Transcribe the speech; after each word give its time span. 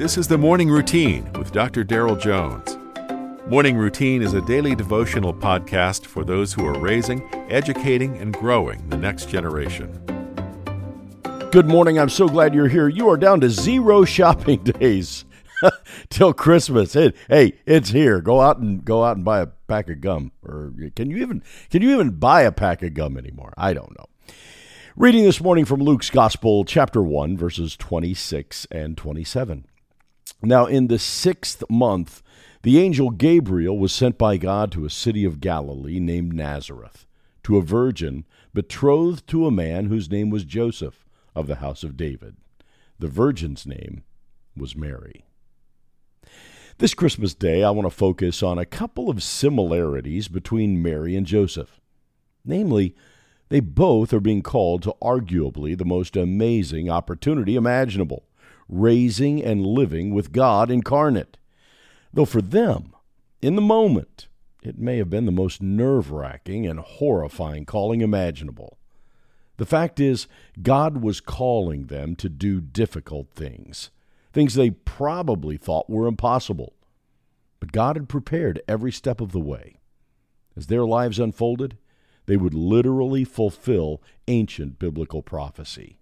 This 0.00 0.16
is 0.16 0.26
the 0.26 0.38
Morning 0.38 0.70
Routine 0.70 1.30
with 1.34 1.52
Dr. 1.52 1.84
Darrell 1.84 2.16
Jones. 2.16 2.78
Morning 3.46 3.76
Routine 3.76 4.22
is 4.22 4.32
a 4.32 4.40
daily 4.40 4.74
devotional 4.74 5.34
podcast 5.34 6.06
for 6.06 6.24
those 6.24 6.54
who 6.54 6.64
are 6.64 6.78
raising, 6.78 7.22
educating, 7.50 8.16
and 8.16 8.32
growing 8.32 8.88
the 8.88 8.96
next 8.96 9.28
generation. 9.28 9.92
Good 11.52 11.68
morning. 11.68 11.98
I'm 11.98 12.08
so 12.08 12.28
glad 12.28 12.54
you're 12.54 12.66
here. 12.66 12.88
You 12.88 13.10
are 13.10 13.18
down 13.18 13.42
to 13.42 13.50
zero 13.50 14.04
shopping 14.06 14.64
days 14.64 15.26
till 16.08 16.32
Christmas. 16.32 16.94
Hey, 16.94 17.12
hey, 17.28 17.58
it's 17.66 17.90
here. 17.90 18.22
Go 18.22 18.40
out 18.40 18.56
and 18.56 18.82
go 18.82 19.04
out 19.04 19.16
and 19.16 19.24
buy 19.26 19.40
a 19.40 19.48
pack 19.68 19.90
of 19.90 20.00
gum. 20.00 20.32
Or 20.42 20.72
can 20.96 21.10
you 21.10 21.18
even 21.18 21.42
can 21.68 21.82
you 21.82 21.92
even 21.92 22.12
buy 22.12 22.40
a 22.40 22.52
pack 22.52 22.82
of 22.82 22.94
gum 22.94 23.18
anymore? 23.18 23.52
I 23.58 23.74
don't 23.74 23.94
know. 23.98 24.06
Reading 24.96 25.24
this 25.24 25.42
morning 25.42 25.66
from 25.66 25.80
Luke's 25.82 26.08
Gospel, 26.08 26.64
chapter 26.64 27.02
1, 27.02 27.36
verses 27.36 27.76
26 27.76 28.66
and 28.70 28.96
27. 28.96 29.66
Now, 30.42 30.66
in 30.66 30.86
the 30.86 30.98
sixth 30.98 31.62
month, 31.68 32.22
the 32.62 32.78
angel 32.78 33.10
Gabriel 33.10 33.78
was 33.78 33.92
sent 33.92 34.16
by 34.16 34.38
God 34.38 34.72
to 34.72 34.84
a 34.84 34.90
city 34.90 35.24
of 35.24 35.40
Galilee 35.40 36.00
named 36.00 36.32
Nazareth, 36.32 37.06
to 37.42 37.58
a 37.58 37.62
virgin 37.62 38.24
betrothed 38.54 39.26
to 39.28 39.46
a 39.46 39.50
man 39.50 39.86
whose 39.86 40.10
name 40.10 40.30
was 40.30 40.44
Joseph 40.44 41.04
of 41.34 41.46
the 41.46 41.56
house 41.56 41.84
of 41.84 41.96
David. 41.96 42.36
The 42.98 43.08
virgin's 43.08 43.66
name 43.66 44.02
was 44.56 44.76
Mary. 44.76 45.24
This 46.78 46.94
Christmas 46.94 47.34
day, 47.34 47.62
I 47.62 47.70
want 47.70 47.86
to 47.86 47.94
focus 47.94 48.42
on 48.42 48.58
a 48.58 48.64
couple 48.64 49.10
of 49.10 49.22
similarities 49.22 50.28
between 50.28 50.82
Mary 50.82 51.14
and 51.16 51.26
Joseph. 51.26 51.80
Namely, 52.44 52.94
they 53.50 53.60
both 53.60 54.14
are 54.14 54.20
being 54.20 54.42
called 54.42 54.82
to 54.84 54.94
arguably 55.02 55.76
the 55.76 55.84
most 55.84 56.16
amazing 56.16 56.88
opportunity 56.88 57.56
imaginable 57.56 58.24
raising 58.70 59.42
and 59.42 59.66
living 59.66 60.14
with 60.14 60.32
God 60.32 60.70
incarnate. 60.70 61.36
Though 62.12 62.24
for 62.24 62.40
them, 62.40 62.94
in 63.42 63.56
the 63.56 63.62
moment, 63.62 64.28
it 64.62 64.78
may 64.78 64.98
have 64.98 65.10
been 65.10 65.26
the 65.26 65.32
most 65.32 65.60
nerve 65.60 66.10
wracking 66.10 66.66
and 66.66 66.78
horrifying 66.78 67.64
calling 67.64 68.00
imaginable. 68.00 68.78
The 69.56 69.66
fact 69.66 70.00
is, 70.00 70.26
God 70.62 71.02
was 71.02 71.20
calling 71.20 71.86
them 71.86 72.16
to 72.16 72.28
do 72.28 72.60
difficult 72.60 73.30
things, 73.30 73.90
things 74.32 74.54
they 74.54 74.70
probably 74.70 75.56
thought 75.56 75.90
were 75.90 76.06
impossible. 76.06 76.74
But 77.58 77.72
God 77.72 77.96
had 77.96 78.08
prepared 78.08 78.62
every 78.66 78.92
step 78.92 79.20
of 79.20 79.32
the 79.32 79.40
way. 79.40 79.76
As 80.56 80.68
their 80.68 80.84
lives 80.84 81.18
unfolded, 81.18 81.76
they 82.26 82.36
would 82.36 82.54
literally 82.54 83.24
fulfill 83.24 84.02
ancient 84.28 84.78
biblical 84.78 85.22
prophecy. 85.22 85.98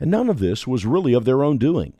And 0.00 0.10
none 0.10 0.28
of 0.28 0.38
this 0.38 0.66
was 0.66 0.86
really 0.86 1.12
of 1.12 1.24
their 1.24 1.42
own 1.42 1.58
doing. 1.58 1.94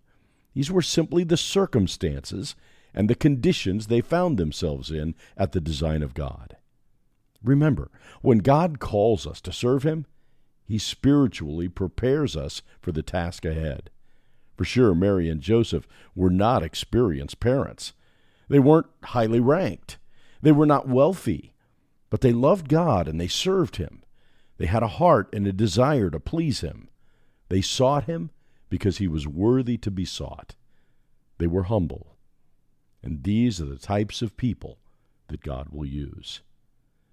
These 0.59 0.73
were 0.73 0.83
simply 0.83 1.23
the 1.23 1.37
circumstances 1.37 2.57
and 2.93 3.09
the 3.09 3.15
conditions 3.15 3.87
they 3.87 4.01
found 4.01 4.39
themselves 4.39 4.91
in 4.91 5.15
at 5.37 5.53
the 5.53 5.61
design 5.61 6.03
of 6.03 6.15
God. 6.15 6.57
Remember, 7.45 7.93
when 8.23 8.39
God 8.39 8.81
calls 8.81 9.25
us 9.25 9.41
to 9.43 9.53
serve 9.53 9.85
Him, 9.85 10.05
He 10.65 10.77
spiritually 10.77 11.69
prepares 11.69 12.37
us 12.37 12.63
for 12.81 12.91
the 12.91 13.05
task 13.05 13.45
ahead. 13.45 13.91
For 14.57 14.65
sure, 14.65 14.97
Mary 14.97 15.31
and 15.31 15.41
Joseph 15.41 15.87
were 16.17 16.29
not 16.29 16.65
experienced 16.65 17.39
parents. 17.39 17.93
They 18.49 18.59
weren't 18.59 18.89
highly 19.05 19.39
ranked. 19.39 19.99
They 20.43 20.51
were 20.51 20.67
not 20.67 20.89
wealthy. 20.89 21.55
But 22.11 22.21
they 22.21 22.33
loved 22.33 22.69
God 22.69 23.07
and 23.07 23.21
they 23.21 23.29
served 23.29 23.77
Him. 23.77 24.03
They 24.57 24.67
had 24.67 24.83
a 24.83 24.89
heart 24.89 25.29
and 25.33 25.47
a 25.47 25.53
desire 25.53 26.11
to 26.11 26.19
please 26.19 26.63
Him. 26.63 26.89
They 27.49 27.61
sought 27.61 28.07
Him 28.07 28.31
because 28.69 28.99
he 28.99 29.09
was 29.09 29.27
worthy 29.27 29.77
to 29.79 29.91
be 29.91 30.05
sought. 30.05 30.55
They 31.39 31.47
were 31.47 31.65
humble. 31.65 32.17
And 33.03 33.23
these 33.23 33.61
are 33.61 33.67
the 33.67 33.79
types 33.79 34.23
of 34.23 34.37
people 34.37 34.79
that 35.29 35.43
God 35.43 35.69
will 35.71 35.87
use. 35.87 36.43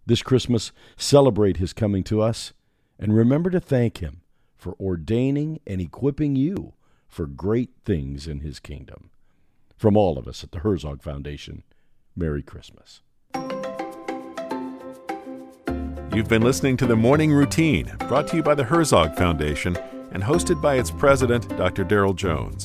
This 0.06 0.22
Christmas, 0.22 0.72
celebrate 0.98 1.58
his 1.58 1.74
coming 1.74 2.04
to 2.06 2.22
us 2.22 2.54
and 3.00 3.16
remember 3.16 3.50
to 3.50 3.60
thank 3.60 4.00
him 4.00 4.22
for 4.56 4.76
ordaining 4.80 5.60
and 5.66 5.82
equipping 5.82 6.36
you 6.36 6.74
for 7.08 7.26
great 7.26 7.72
things 7.84 8.28
in 8.28 8.40
his 8.40 8.60
kingdom. 8.60 9.10
From 9.78 9.98
all 9.98 10.18
of 10.18 10.28
us 10.28 10.44
at 10.44 10.52
the 10.52 10.60
Herzog 10.60 11.02
Foundation, 11.02 11.64
Merry 12.16 12.42
Christmas. 12.42 13.02
You've 16.14 16.30
been 16.30 16.44
listening 16.44 16.78
to 16.78 16.86
the 16.86 16.96
Morning 16.96 17.34
Routine, 17.34 17.94
brought 18.08 18.28
to 18.30 18.38
you 18.38 18.44
by 18.44 18.56
the 18.56 18.64
Herzog 18.64 19.16
Foundation 19.18 19.78
and 20.16 20.24
hosted 20.24 20.60
by 20.62 20.76
its 20.76 20.90
president, 20.90 21.50
Dr. 21.58 21.84
Darrell 21.84 22.14
Jones. 22.14 22.64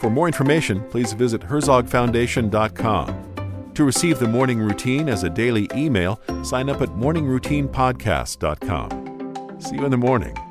For 0.00 0.08
more 0.08 0.28
information, 0.28 0.80
please 0.90 1.12
visit 1.12 1.40
herzogfoundation.com. 1.42 3.24
To 3.74 3.84
receive 3.84 4.20
the 4.20 4.28
morning 4.28 4.60
routine 4.60 5.08
as 5.08 5.24
a 5.24 5.30
daily 5.30 5.68
email, 5.74 6.20
sign 6.42 6.70
up 6.70 6.80
at 6.80 6.90
morningroutinepodcast.com. 6.90 9.60
See 9.60 9.74
you 9.74 9.84
in 9.84 9.90
the 9.90 9.96
morning. 9.96 10.47